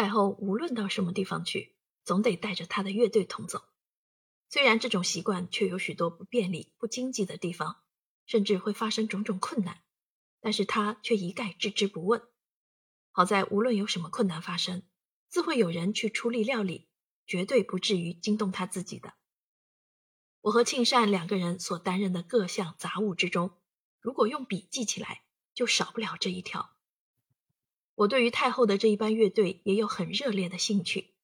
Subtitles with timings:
[0.00, 1.74] 太后无论到什么地方去，
[2.04, 3.64] 总得带着她的乐队同走。
[4.48, 7.82] 虽然这种习惯却有许多不便利、不经济的地方，
[8.24, 9.82] 甚至会发生种种困难，
[10.38, 12.22] 但是她却一概置之不问。
[13.10, 14.84] 好在无论有什么困难发生，
[15.26, 16.88] 自会有人去出力料理，
[17.26, 19.14] 绝对不至于惊动她自己的。
[20.42, 23.58] 我和庆善两个人所担任的各项杂务之中，
[23.98, 26.77] 如果用笔记起来，就少不了这一条。
[27.98, 31.14] 我对于太后的这一班乐队也有很热烈的兴趣。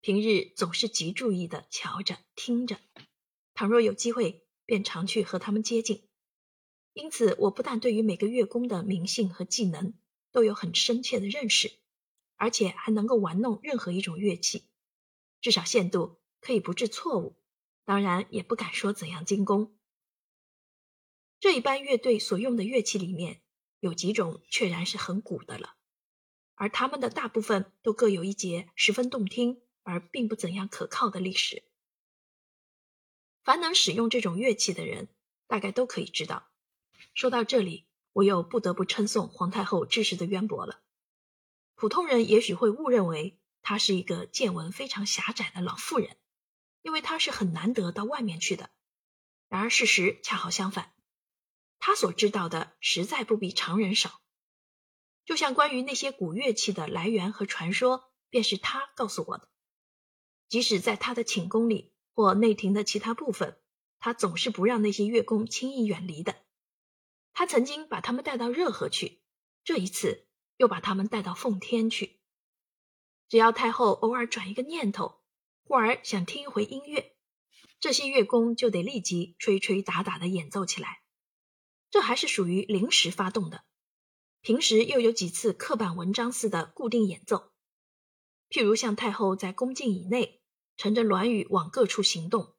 [0.00, 2.78] 平日总是极注意的瞧着听着，
[3.54, 6.06] 倘若有机会，便常去和他们接近。
[6.92, 9.94] 因此，我不但对于每个乐工的名姓和技能
[10.30, 11.72] 都有很深切的认识，
[12.36, 14.64] 而且还能够玩弄任何一种乐器，
[15.40, 17.36] 至少限度可以不致错误。
[17.86, 19.78] 当然，也不敢说怎样精工。
[21.40, 23.40] 这一班乐队所用的乐器里面，
[23.80, 25.76] 有几种确然是很古的了，
[26.58, 29.62] 而他们的大部分都各有一节十分动听。
[29.84, 31.62] 而并不怎样可靠的历史。
[33.42, 35.08] 凡能使用这种乐器的人，
[35.46, 36.50] 大概都可以知道。
[37.14, 40.82] 说到这里，我又不得不称颂皇太后知识的渊博了。
[41.74, 46.18] 普通人也许会误认为她是一个见闻非常狭窄的老妇人，
[46.82, 48.68] 因为她是很难得到外面去的。
[49.48, 50.92] 然而事实恰好相反，
[51.78, 54.20] 她所知道的实在不比常人少。
[55.28, 59.50] 就像关于那些古乐器的来源和传说，便是他告诉我的。
[60.48, 63.60] 即使在他的寝宫里或内廷的其他部分，
[63.98, 66.46] 他总是不让那些乐工轻易远离的。
[67.34, 69.20] 他曾经把他们带到热河去，
[69.64, 70.26] 这一次
[70.56, 72.22] 又把他们带到奉天去。
[73.28, 75.20] 只要太后偶尔转一个念头，
[75.62, 77.18] 忽而想听一回音乐，
[77.80, 81.02] 这些乐工就得立即吹吹打打的演奏起来。
[81.90, 83.66] 这还是属于临时发动的，
[84.40, 87.52] 平时又有几次刻板文章似的固定演奏。
[88.48, 90.36] 譬如像太后在宫禁以内。
[90.80, 92.54] 乘着銮舆往各处行动，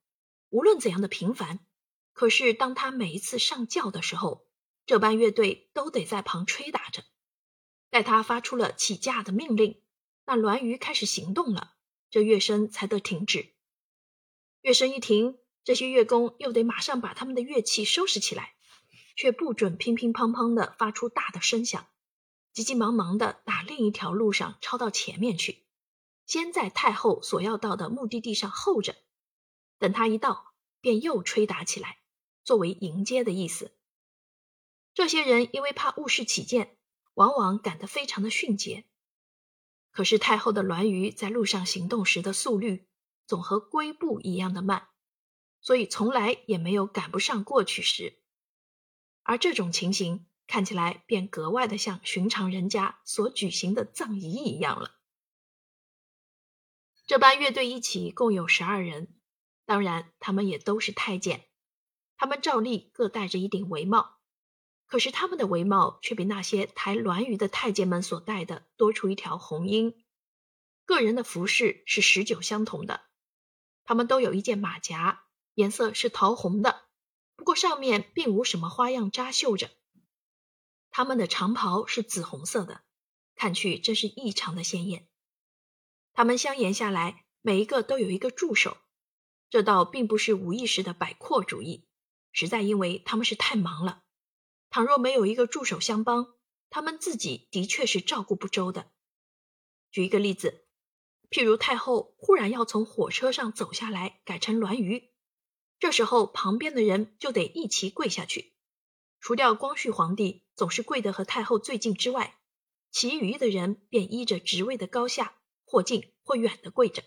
[0.50, 1.66] 无论怎样的频繁，
[2.12, 4.46] 可是当她每一次上轿的时候，
[4.86, 7.06] 这班乐队都得在旁吹打着。
[7.90, 9.82] 待他发出了起驾的命令，
[10.26, 11.76] 那銮舆开始行动了，
[12.10, 13.54] 这乐声才得停止。
[14.60, 18.56] 乐声一停，这些乐工又得马上把他们的乐器收拾起来，
[19.20, 21.90] 却不准乒乒乓乓的发出大的声响，
[22.54, 25.66] 急急忙忙的打另一条路上抄到前面去。
[26.26, 28.96] 先在太后所要到的目的地上候着，
[29.78, 32.00] 等他一到，便又吹打起来，
[32.46, 33.74] 作为迎接的意思。
[34.94, 36.78] 这些人因为怕误事起见，
[37.16, 38.86] 往往赶得非常的迅捷。
[39.92, 42.88] 可是太后的銮舆在路上行动时的速率，
[43.28, 44.88] 总和龟步一样的慢，
[45.60, 48.16] 所以从来也没有赶不上过去时。
[49.30, 54.96] 而这种情形看起来便格外的像寻常人家所举行的葬仪一样了。
[57.06, 59.20] 这班乐队一起共有十二人，
[59.68, 61.46] 当然他们也都是太监。
[62.18, 64.18] 他们照例各戴着一顶帷帽，
[64.88, 70.04] 可是他们的帷帽却比那些抬銮舆的太监们所戴的多出一条红缨。
[70.86, 73.02] 个人的服饰是十九相同的，
[73.84, 76.89] 他们都有一件马甲，颜色是桃红的，
[77.40, 79.72] 不过上面并无什么花样扎绣着。
[80.92, 82.82] 他们的长袍是紫红色的，
[83.34, 85.08] 看去真是异常的鲜艳。
[86.12, 88.76] 他们相沿下来，每一个都有一个助手，
[89.50, 91.88] 这倒并不是无意识的摆阔主意，
[92.34, 94.04] 实在因为他们是太忙了。
[94.70, 96.36] 倘若没有一个助手相帮，
[96.70, 98.92] 他们自己的确是照顾不周的。
[99.92, 100.66] 举一个例子，
[101.30, 105.09] 譬如太后忽然要从火车上走下来，改成銮舆，
[105.80, 108.54] 这时候旁边的人就得一齐跪下去，
[109.20, 112.40] 除掉光绪皇帝总是跪得和太后最近之外，
[112.92, 115.36] 其余的人便依着职位的高下。
[115.72, 117.04] 或近或远的跪着，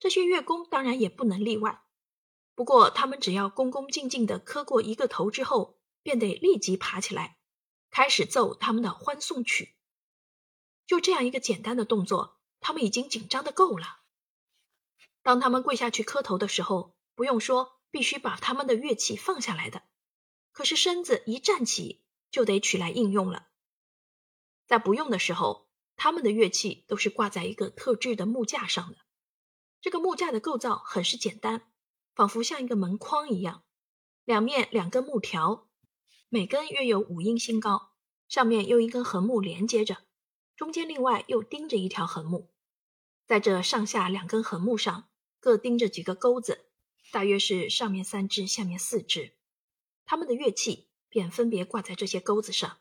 [0.00, 1.84] 这些乐工当然也不能例外。
[2.56, 7.38] 不过，他们只要恭恭敬敬地磕过一个头之后，便得立即爬起来，
[7.88, 9.76] 开始奏他们的欢送曲。
[10.88, 14.00] 就这样一个简单的动作，他们已经紧张的够了。
[15.22, 19.82] 当他们跪下去磕头的时候，不用说，必须把他们的乐器放下来的。
[20.52, 23.48] 可是身子一站起，就得取来应用了。
[24.66, 25.68] 在不用的时候。
[25.96, 28.96] 他们的乐器都是挂在一个特制的木架上的，
[29.82, 31.70] 这个木架的构造很是简单，
[32.14, 33.64] 仿佛像一个门框一样，
[34.24, 35.68] 两面两根木条，
[36.30, 37.92] 每根约有五英新高，
[38.28, 39.98] 上面用一根横木连接着，
[40.56, 42.50] 中间另外又钉着一条横木，
[43.26, 46.69] 在这上下两根横木上各钉着几个钩子，
[47.12, 49.34] 大约是上面三只，下面四只，
[50.04, 52.78] 他们的乐器便分别挂在这些钩子上。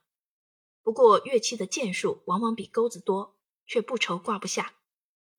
[0.82, 4.76] 不过乐器的件数往往比钩子多，却不愁挂不下，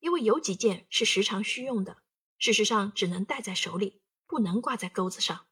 [0.01, 2.03] 因为有几件是时常需用的，
[2.39, 5.47] 事实上只能戴在手里，不能挂在钩子上。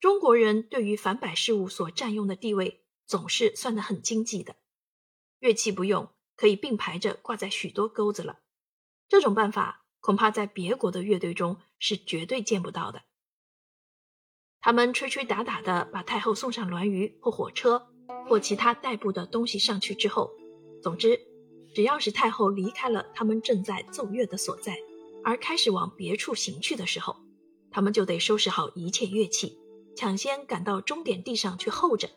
[0.00, 4.56] 中国人对于凡摆事物所占用的地位，总是算得很经济的。
[5.40, 8.40] 乐器不用，可以并排着挂在许多钩子了。
[9.08, 13.02] 这种办法恐怕在别国的乐队中是绝对见不到的。
[14.60, 17.88] 他们吹吹打打的把太后送上銮舆或火车
[18.26, 20.30] 或其他代步的东西上去之后，
[20.82, 21.20] 总之，
[21.74, 24.76] 只要是太后离开了他们正在奏乐的所在，
[25.24, 27.16] 而开始往别处行去的时候，
[27.70, 29.58] 他们就得收拾好一切乐器。
[29.96, 32.08] 抢先赶到终点地上去候着，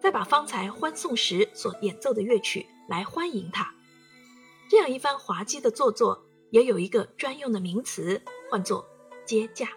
[0.00, 3.74] 再把方才欢送时所演奏的乐曲来欢迎他。
[4.70, 8.20] 这样一番滑稽的做作，也有一个专用的名词，
[8.50, 8.86] 唤作
[9.24, 9.70] 接驾。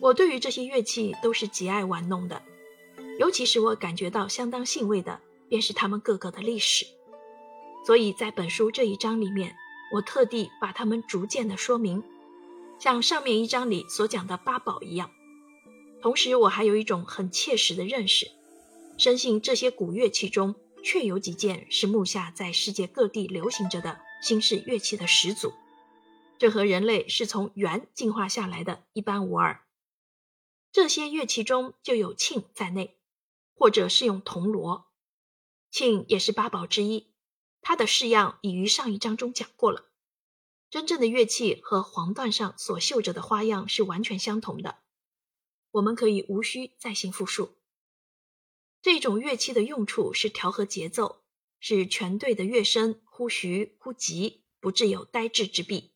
[0.00, 2.42] 我对于这些乐器都是极爱玩弄的，
[3.18, 6.86] 尤其是我感觉到相当兴味的，便是他们各个的历史。
[7.86, 9.56] 所以在本书这一章里面，
[9.94, 12.02] 我特地把它们逐渐的说明，
[12.78, 15.10] 像上面一章里所讲的八宝一样。
[16.02, 18.30] 同时，我还有一种很切实的认识，
[18.98, 25.52] 深信这些古乐器中确有几件是目下在世界各地流行着的新式乐器的始祖，
[26.38, 29.64] 这和人类是从猿进化下来的一般无二。
[30.72, 32.98] 这些乐器中就有磬在内，
[33.54, 34.86] 或者是用铜锣，
[35.72, 37.14] 磬也是八宝之一，
[37.60, 39.86] 它的式样已于上一章中讲过了。
[40.68, 44.78] 真正的乐器和黄缎上所绣着的花样是完全相同的。
[45.70, 47.56] 我们可以无需再行复述。
[48.82, 51.22] 这种乐器的用处是调和节奏，
[51.60, 55.94] 使全队的乐声忽徐忽急，不致有呆滞之弊。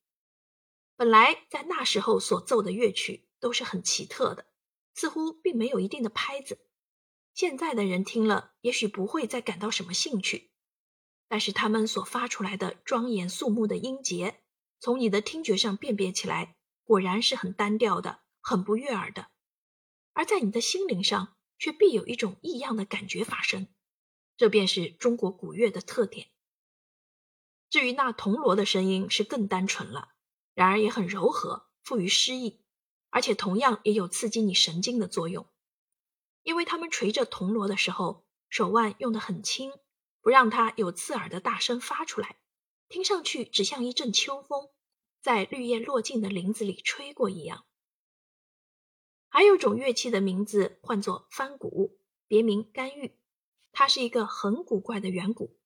[0.96, 4.46] 本来在那时候所奏的乐曲都是很奇特的，
[4.94, 6.66] 似乎并没有一定的拍子。
[7.34, 10.52] 现在的人听了，也许不会再感到什么兴趣，
[11.28, 14.40] 但是他们所发出来的庄严肃穆的音节，
[14.78, 19.28] 从你的听觉上辨别起来，果然是很单调的，很不悦耳的。
[20.14, 23.68] 而在你的心灵上，却必有一种异样的感觉发生，
[24.38, 26.30] 这便是中国古乐的特点。
[27.70, 30.08] 至于那铜锣的声音是更单纯了，
[30.54, 32.64] 然而也很柔和，富于诗意，
[33.10, 35.46] 而且同样也有刺激你神经的作用，
[36.42, 39.72] 因为他们锤着铜锣的时候，手腕用得很轻，
[40.20, 42.40] 不让它有刺耳的大声发出来，
[42.88, 44.68] 听上去只像一阵秋风
[45.22, 47.64] 在绿叶落尽的林子里吹过一样。
[49.28, 53.16] 还有种乐器的名字唤作翻鼓，别名干玉。
[53.70, 55.59] 它是一个很古怪的圆鼓，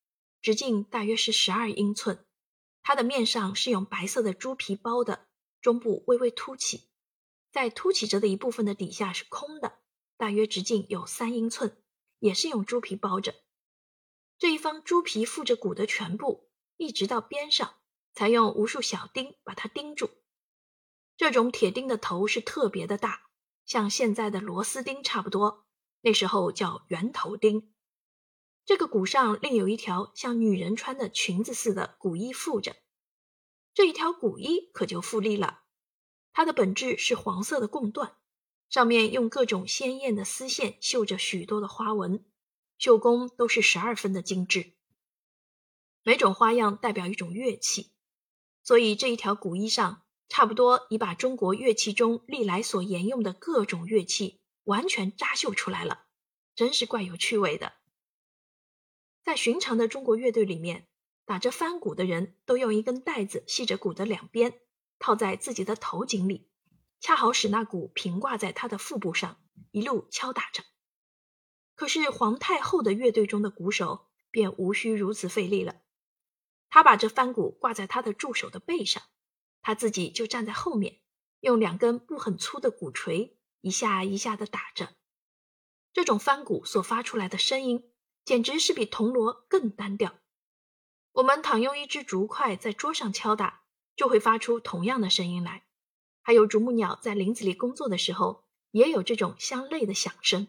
[0.45, 2.27] 直径大约是十二英寸。
[2.83, 5.27] 它的面上是用白色的猪皮包的，
[5.63, 6.91] 中部微微凸起，
[7.51, 9.79] 在凸起着的一部分的底下是空的，
[10.19, 11.83] 大约直径有三英寸，
[12.19, 13.35] 也是用猪皮包着。
[14.37, 17.77] 这一方猪皮附着骨的全部，一直到边上，
[18.13, 20.11] 才用无数小钉把它钉住。
[21.17, 23.23] 这种铁钉的头是特别的大。
[23.65, 25.65] 像现在的螺丝钉差不多，
[26.03, 27.74] 那时候叫圆头钉。
[28.65, 32.77] 这个鼓上另有一条像女人穿的裙子似的古衣附着，
[33.75, 35.63] 这一条古衣可就富丽了。
[36.33, 38.13] 它的本质是黄色的贡缎，
[38.69, 42.25] 上面用各种鲜艳的丝线绣着许多的花纹，
[42.79, 44.73] 绣工都是十二分的精致。
[46.03, 47.93] 每种花样代表一种乐器，
[48.63, 50.03] 所以这一条古衣上。
[50.27, 56.07] 差不多已把中国乐器中历来所沿用的各种乐器完全扎绣出来了，
[56.57, 57.75] 真是怪有趣味的。
[59.25, 60.87] 在寻常的中国乐队里面，
[61.25, 64.61] 打着翻鼓的人都用一根带子系着鼓的两边，
[64.99, 66.51] 套在自己的头颈里，
[67.01, 70.63] 恰好使那鼓平挂在他的腹部上，一路敲打着。
[71.75, 75.77] 可是皇太后的乐队中的鼓手便无需如此费力了，
[76.69, 79.03] 他把这翻鼓挂在他的助手的背上。
[79.63, 81.01] 他自己就站在后面，
[81.41, 84.95] 用两根不很粗的鼓槌一下一下的打着。
[85.95, 87.91] 这种翻鼓所发出来的声音，
[88.25, 90.19] 简直是比铜锣更单调。
[91.13, 93.65] 我们倘用一只竹筷在桌上敲打，
[93.95, 95.67] 就会发出同样的声音来。
[96.23, 100.49] 还有啄木鸟在林子里工作的时候，也有这种相类的响声。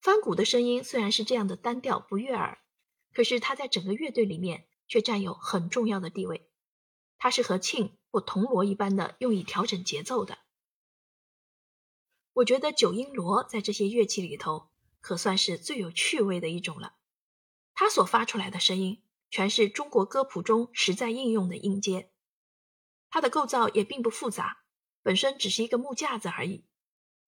[0.00, 2.58] 翻鼓的声音虽然是这样的单调不悦耳，
[3.14, 6.50] 可是它在整个乐队里面却占有很重要的地位。
[7.18, 10.38] 它是和磬或铜锣一般的，用以调整节奏的。
[12.34, 14.71] 我觉得九音锣在这些乐器里头，
[15.02, 16.94] 可算是最有趣味的一种了。
[17.74, 22.10] 它所发出来的声音，全是中国歌谱中实在应用的音阶。
[23.10, 24.64] 它的构造也并不复杂，
[25.02, 26.64] 本身只是一个木架子而已。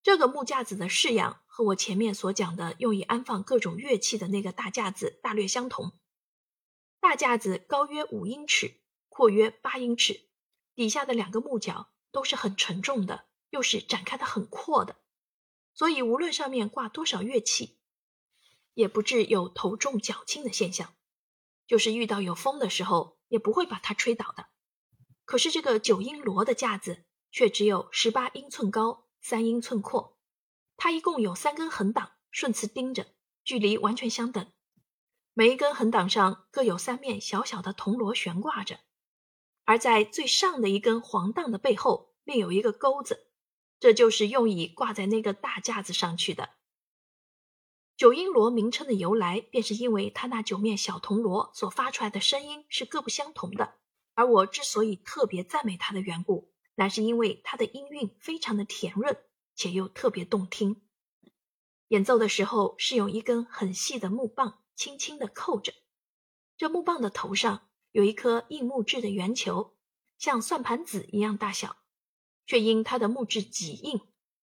[0.02, 5.98] 这个木架子的式样和我前面所讲的用以安放各种乐器的那个大架子大略相同。
[7.00, 10.28] 大架子高约五英尺，阔约八英尺，
[10.74, 14.96] 底下的两个木角都是很沉重的，又是展开的很阔的，
[15.74, 17.76] 所以无论上面挂多少乐器，
[18.74, 20.94] 也不致有头重脚轻的现象。
[21.66, 24.46] 就是遇到有风的时候，也不会把它吹倒的。
[25.24, 30.18] 可是这个九英罗的架子却只有十八英寸高，三英寸阔，
[30.76, 33.06] 它一共有三根横档顺次钉着，
[33.42, 34.52] 距离完全相等。
[35.32, 38.80] 每一根横档上各有三面小小的铜锣悬挂着，
[39.64, 43.26] 而在最上的一根黄档的背后另有一个钩子，
[43.84, 46.48] 这就是用以挂在那个大架子上去的。
[47.98, 53.74] 九音锣名称的由来，便是因为它那九面小铜锣所发出来的声音是各不相同的。
[54.14, 59.18] 而我之所以特别赞美它的缘故，乃是因为它的音韵非常的甜润，
[59.54, 60.80] 且又特别动听。
[61.88, 65.74] 演奏的时候是用一根很细的木棒轻轻的扣着，
[66.56, 69.76] 这木棒的头上有一颗硬木质的圆球，
[70.16, 71.76] 像算盘子一样大小，
[72.46, 74.00] 却因它的木质极硬，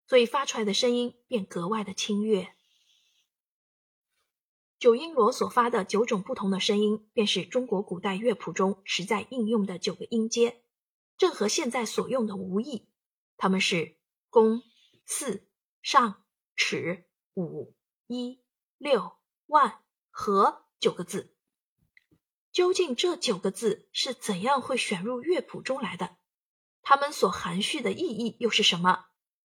[0.08, 2.54] 所以发出来的声音便格外的清悦。
[4.80, 10.62] 九音锣所发的九种不同的声音，便是中国古代乐谱中实在应用的九个音阶，
[11.18, 12.88] 正和现在所用的无异。
[13.38, 13.98] 它们是
[14.30, 14.62] 宫、
[15.06, 15.48] 四、
[15.82, 16.24] 上、
[16.56, 17.75] 尺、五、
[18.06, 18.39] 一、
[18.77, 19.13] 六、
[19.48, 21.34] 万、和九个字。
[22.51, 26.18] 究竟这九个字是怎样会选入乐谱中来的？
[26.89, 29.08] 它们所含蓄的意义又是什么？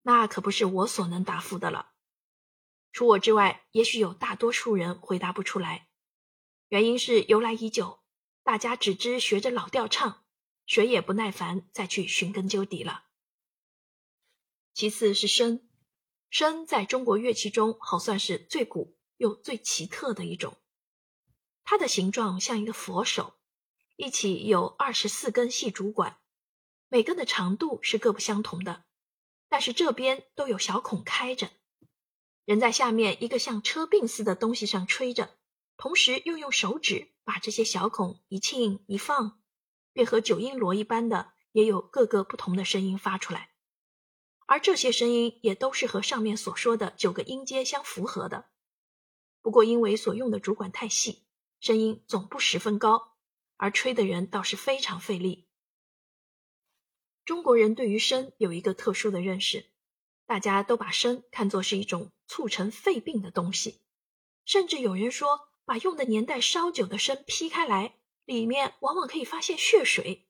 [0.02, 1.92] 那可不是我所能答复的了。
[2.92, 5.88] 除我之外，也许有大多数人回答不出来。
[6.68, 8.00] 原因是由来已久，
[8.42, 10.26] 大家只知学着老调唱，
[10.66, 13.06] 谁也不耐烦再去寻根究底了。
[14.74, 15.62] 其次是笙，
[16.30, 20.58] 笙在中国乐器中好算是最古又最奇特的一种。
[21.64, 23.38] 它的形状像一个佛手，
[23.96, 26.18] 一起有二十四根细竹管，
[26.92, 28.84] 每根的长度是各不相同的，
[29.48, 31.50] 但是这边都有小孔开着。
[32.44, 35.38] 人在下面一个像车柄似的东西上吹着，
[35.78, 39.40] 同时又用手指把这些小孔一沁一放，
[39.94, 43.52] 便和九音锣一般的，也有各个不同的声音发出来。
[44.44, 48.50] 而这些声音也都是和上面所说的九个音阶相符合的。
[49.40, 51.24] 不过因为所用的主管太细，
[51.58, 53.16] 声音总不十分高，
[53.56, 55.48] 而吹的人倒是非常费力。
[57.24, 59.70] 中国人对于声有一个特殊的认识。
[60.24, 63.82] 大家都把笙看作是一种促成肺病的东西，
[64.46, 70.28] 甚至有人说，把用的年代稍久的笙劈开来，里面往往可以发现血水。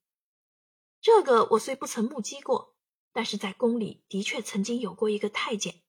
[1.00, 2.74] 这个我虽不曾目击过，
[3.12, 5.82] 但是在宫里的确曾经有过一个太监，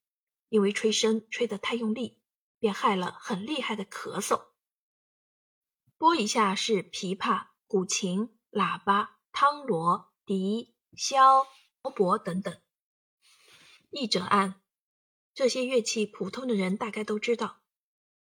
[0.48, 2.20] 因为吹笙吹得太用力，
[2.60, 4.48] 便害了很厉害的咳嗽。
[5.96, 11.46] 拨一下是琵琶、古琴、喇叭、汤锣、笛、箫、
[11.82, 12.60] 钹等等。
[13.90, 14.60] 译者按
[15.34, 17.60] 这些乐器，普通的人大概都知道。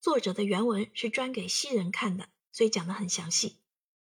[0.01, 3.61] 作者的原文是专给西人看的，所以讲得很详细。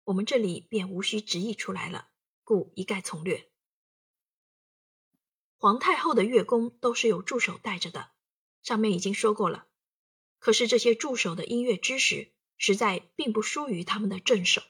[0.04, 2.08] 我们这里便无需直译出来了，
[2.44, 3.50] 故一概从略。
[5.56, 8.10] 皇太后的乐工都是有助手带着的，
[8.62, 9.68] 上面已经说过了。
[10.38, 14.62] 可是这些助手的音乐知识，实在并不输于他们的正手，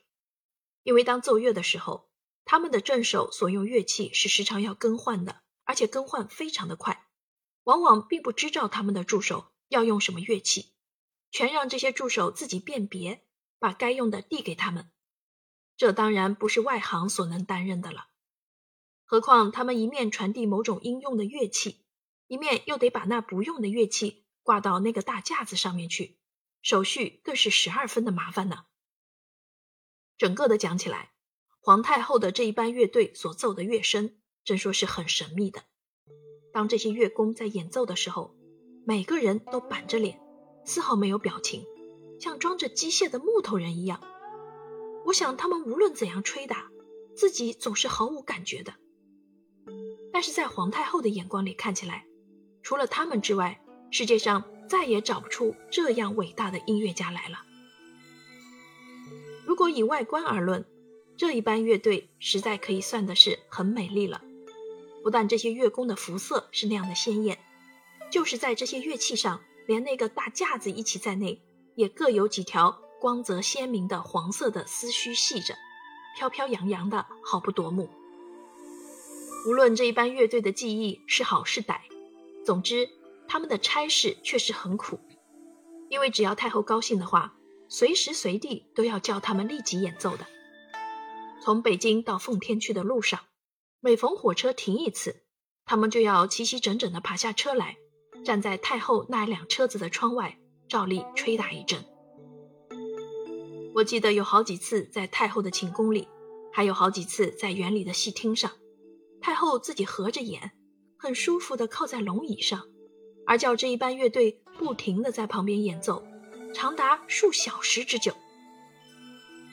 [0.84, 2.08] 因为当奏乐的时候，
[2.46, 5.42] 他们的正手所用乐器是时常要更换的。
[5.68, 7.08] 而且更换非常的快，
[7.64, 10.72] 往往并不知道他们的助手要用什么乐器，
[11.32, 13.26] 全让这些助手自己辨别，
[13.58, 14.92] 把该用的递给他们。
[15.76, 18.10] 这当然不是外行所能担任的了。
[19.04, 21.84] 何况他们一面传递某种应用的乐器，
[22.28, 26.16] 一面又得把那不用的乐器挂到那个大架子上面去，
[26.62, 28.66] 手续更是十二分的麻烦呢。
[30.16, 31.12] 整个的讲起来，
[31.66, 34.12] 皇太后的这一班乐队所奏的乐声。
[34.44, 35.64] 正说是很神秘的。
[36.52, 38.36] 当这些乐工在演奏的时候，
[38.84, 40.20] 每个人都板着脸，
[40.64, 41.64] 丝毫没有表情，
[42.20, 44.00] 像装着机械的木头人一样。
[45.06, 46.70] 我想他们无论怎样吹打，
[47.16, 48.74] 自己总是毫无感觉的。
[50.12, 52.06] 但是在皇太后的眼光里看起来，
[52.62, 57.38] 除了他们之外，世界上再也找不出这样伟大的音乐家来了。
[59.44, 60.64] 如果以外观而论，
[61.16, 64.20] 这一班乐队实在可以算的是很美丽了。
[65.02, 67.38] 不但这些乐工的服色是那样的鲜艳，
[68.10, 71.40] 就是在这些乐器上，连那个大架子一起在内，
[71.74, 75.54] 也各有几条光泽鲜明的黄色的丝须系着，
[76.18, 77.88] 飘飘扬扬的，好不夺目。
[79.46, 81.78] 无论这一班乐队的技艺是好是歹，
[82.44, 82.88] 总之
[83.28, 84.98] 他们的差事确实很苦，
[85.88, 87.32] 因为只要太后高兴的话，
[87.68, 90.26] 随时随地都要叫他们立即演奏的。
[91.40, 93.20] 从北京到奉天去的路上，
[93.80, 95.22] 每逢火车停一次，
[95.64, 97.76] 他们就要齐齐整整地爬下车来，
[98.24, 100.38] 站在太后那辆车子的窗外，
[100.68, 101.84] 照例吹打一阵。
[103.74, 106.08] 我记得有好几次在太后的寝宫里，
[106.52, 108.50] 还有好几次在园里的戏厅上，
[109.20, 110.52] 太后自己合着眼，
[110.96, 112.66] 很舒服地靠在龙椅上，
[113.26, 116.02] 而叫这一班乐队不停地在旁边演奏，
[116.54, 118.14] 长达数小时之久。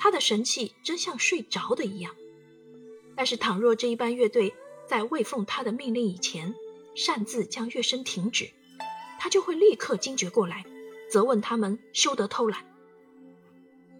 [0.03, 2.13] 他的神气真像睡着的一样。
[3.15, 4.53] 但是倘若这一班乐队
[4.85, 6.53] 在未奉他的命令以前
[6.93, 8.51] 擅自将乐声停止，
[9.17, 10.65] 他就会立刻惊觉过来，
[11.09, 12.65] 责问他们休得偷懒。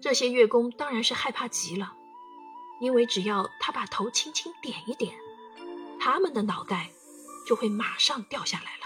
[0.01, 1.93] 这些乐工当然是害怕极了，
[2.81, 5.15] 因为只要他把头轻轻点一点，
[6.01, 6.91] 他们的脑袋
[7.48, 8.83] 就会马上掉下来了。